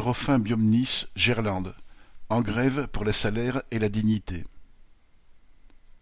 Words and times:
Eurofin 0.00 0.38
Biomnis, 0.38 1.04
Gerland, 1.14 1.74
en 2.30 2.40
grève 2.40 2.86
pour 2.86 3.04
les 3.04 3.12
salaires 3.12 3.62
et 3.70 3.78
la 3.78 3.90
dignité. 3.90 4.44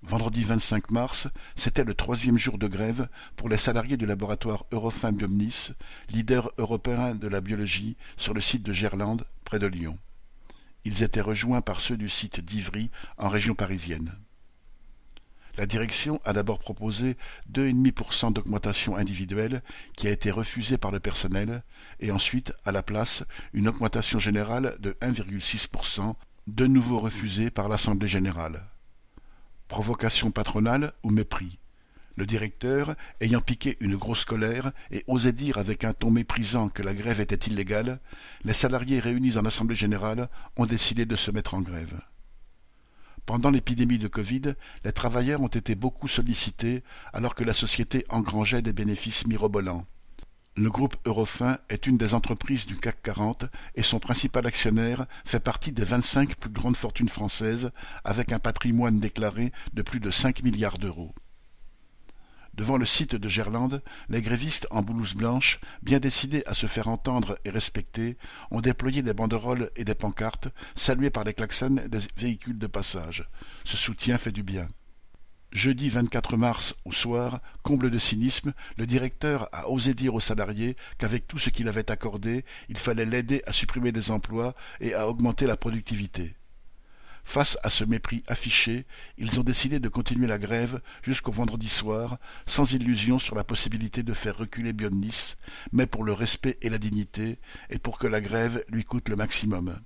Vendredi 0.02 0.44
25 0.44 0.92
mars, 0.92 1.26
c'était 1.56 1.82
le 1.82 1.94
troisième 1.94 2.38
jour 2.38 2.58
de 2.58 2.68
grève 2.68 3.08
pour 3.34 3.48
les 3.48 3.56
salariés 3.56 3.96
du 3.96 4.06
laboratoire 4.06 4.66
Eurofin 4.70 5.10
Biomnis, 5.10 5.72
leader 6.10 6.52
européen 6.58 7.16
de 7.16 7.26
la 7.26 7.40
biologie, 7.40 7.96
sur 8.16 8.34
le 8.34 8.40
site 8.40 8.62
de 8.62 8.72
Gerland, 8.72 9.24
près 9.44 9.58
de 9.58 9.66
Lyon. 9.66 9.98
Ils 10.84 11.02
étaient 11.02 11.20
rejoints 11.20 11.60
par 11.60 11.80
ceux 11.80 11.96
du 11.96 12.08
site 12.08 12.38
d'Ivry, 12.38 12.92
en 13.16 13.28
région 13.28 13.56
parisienne. 13.56 14.14
La 15.58 15.66
direction 15.66 16.20
a 16.24 16.32
d'abord 16.32 16.60
proposé 16.60 17.16
2,5% 17.52 18.32
d'augmentation 18.32 18.94
individuelle 18.94 19.60
qui 19.96 20.06
a 20.06 20.12
été 20.12 20.30
refusée 20.30 20.78
par 20.78 20.92
le 20.92 21.00
personnel 21.00 21.64
et 21.98 22.12
ensuite, 22.12 22.52
à 22.64 22.70
la 22.70 22.84
place, 22.84 23.24
une 23.52 23.66
augmentation 23.66 24.20
générale 24.20 24.76
de 24.78 24.92
1,6%, 25.02 26.14
de 26.46 26.66
nouveau 26.68 27.00
refusée 27.00 27.50
par 27.50 27.68
l'Assemblée 27.68 28.06
générale. 28.06 28.66
Provocation 29.66 30.30
patronale 30.30 30.92
ou 31.02 31.10
mépris 31.10 31.58
le 32.14 32.26
directeur, 32.26 32.96
ayant 33.20 33.40
piqué 33.40 33.76
une 33.80 33.94
grosse 33.96 34.24
colère 34.24 34.72
et 34.90 35.04
osé 35.06 35.30
dire 35.32 35.58
avec 35.58 35.84
un 35.84 35.92
ton 35.92 36.10
méprisant 36.10 36.68
que 36.68 36.82
la 36.82 36.92
grève 36.92 37.20
était 37.20 37.48
illégale, 37.48 38.00
les 38.42 38.54
salariés 38.54 38.98
réunis 38.98 39.38
en 39.38 39.44
assemblée 39.44 39.76
générale 39.76 40.28
ont 40.56 40.66
décidé 40.66 41.04
de 41.04 41.14
se 41.14 41.30
mettre 41.30 41.54
en 41.54 41.60
grève. 41.60 42.00
Pendant 43.28 43.50
l'épidémie 43.50 43.98
de 43.98 44.08
Covid, 44.08 44.54
les 44.86 44.92
travailleurs 44.92 45.42
ont 45.42 45.48
été 45.48 45.74
beaucoup 45.74 46.08
sollicités 46.08 46.82
alors 47.12 47.34
que 47.34 47.44
la 47.44 47.52
société 47.52 48.06
engrangeait 48.08 48.62
des 48.62 48.72
bénéfices 48.72 49.26
mirobolants. 49.26 49.84
Le 50.56 50.70
groupe 50.70 50.96
Eurofin 51.04 51.58
est 51.68 51.86
une 51.86 51.98
des 51.98 52.14
entreprises 52.14 52.64
du 52.64 52.76
CAC 52.76 53.02
40 53.02 53.44
et 53.74 53.82
son 53.82 53.98
principal 53.98 54.46
actionnaire 54.46 55.04
fait 55.26 55.40
partie 55.40 55.72
des 55.72 55.84
25 55.84 56.36
plus 56.36 56.48
grandes 56.48 56.78
fortunes 56.78 57.10
françaises 57.10 57.70
avec 58.02 58.32
un 58.32 58.38
patrimoine 58.38 58.98
déclaré 58.98 59.52
de 59.74 59.82
plus 59.82 60.00
de 60.00 60.10
5 60.10 60.42
milliards 60.42 60.78
d'euros. 60.78 61.14
Devant 62.58 62.76
le 62.76 62.84
site 62.84 63.14
de 63.14 63.28
Gerland, 63.28 63.80
les 64.08 64.20
grévistes 64.20 64.66
en 64.72 64.82
blouse 64.82 65.14
blanche, 65.14 65.60
bien 65.80 66.00
décidés 66.00 66.42
à 66.44 66.54
se 66.54 66.66
faire 66.66 66.88
entendre 66.88 67.38
et 67.44 67.50
respecter, 67.50 68.16
ont 68.50 68.60
déployé 68.60 69.00
des 69.00 69.12
banderoles 69.12 69.70
et 69.76 69.84
des 69.84 69.94
pancartes, 69.94 70.48
saluées 70.74 71.10
par 71.10 71.22
les 71.22 71.34
klaxons 71.34 71.80
des 71.86 72.00
véhicules 72.16 72.58
de 72.58 72.66
passage. 72.66 73.28
Ce 73.64 73.76
soutien 73.76 74.18
fait 74.18 74.32
du 74.32 74.42
bien. 74.42 74.66
Jeudi 75.52 75.88
24 75.88 76.36
mars, 76.36 76.74
au 76.84 76.90
soir, 76.90 77.40
comble 77.62 77.92
de 77.92 77.98
cynisme, 77.98 78.52
le 78.76 78.86
directeur 78.86 79.48
a 79.52 79.68
osé 79.68 79.94
dire 79.94 80.16
aux 80.16 80.20
salariés 80.20 80.74
qu'avec 80.98 81.28
tout 81.28 81.38
ce 81.38 81.50
qu'il 81.50 81.68
avait 81.68 81.92
accordé, 81.92 82.44
il 82.68 82.76
fallait 82.76 83.06
l'aider 83.06 83.40
à 83.46 83.52
supprimer 83.52 83.92
des 83.92 84.10
emplois 84.10 84.56
et 84.80 84.94
à 84.94 85.08
augmenter 85.08 85.46
la 85.46 85.56
productivité. 85.56 86.34
Face 87.28 87.58
à 87.62 87.68
ce 87.68 87.84
mépris 87.84 88.24
affiché, 88.26 88.86
ils 89.18 89.38
ont 89.38 89.42
décidé 89.42 89.80
de 89.80 89.90
continuer 89.90 90.26
la 90.26 90.38
grève 90.38 90.80
jusqu'au 91.02 91.30
vendredi 91.30 91.68
soir, 91.68 92.16
sans 92.46 92.72
illusion 92.72 93.18
sur 93.18 93.34
la 93.34 93.44
possibilité 93.44 94.02
de 94.02 94.14
faire 94.14 94.38
reculer 94.38 94.72
Bionnis, 94.72 95.34
mais 95.70 95.84
pour 95.84 96.04
le 96.04 96.14
respect 96.14 96.56
et 96.62 96.70
la 96.70 96.78
dignité, 96.78 97.38
et 97.68 97.78
pour 97.78 97.98
que 97.98 98.06
la 98.06 98.22
grève 98.22 98.64
lui 98.70 98.82
coûte 98.82 99.10
le 99.10 99.16
maximum. 99.16 99.78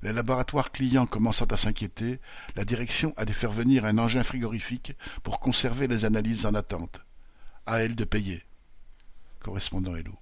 Les 0.00 0.14
laboratoires 0.14 0.72
clients 0.72 1.04
commençant 1.04 1.44
à 1.44 1.58
s'inquiéter, 1.58 2.20
la 2.56 2.64
direction 2.64 3.12
a 3.18 3.26
dû 3.26 3.34
faire 3.34 3.52
venir 3.52 3.84
un 3.84 3.98
engin 3.98 4.22
frigorifique 4.22 4.94
pour 5.22 5.40
conserver 5.40 5.88
les 5.88 6.06
analyses 6.06 6.46
en 6.46 6.54
attente. 6.54 7.04
À 7.66 7.82
elle 7.82 7.94
de 7.94 8.04
payer. 8.04 8.42
Correspondant 9.40 9.94
Hello. 9.94 10.14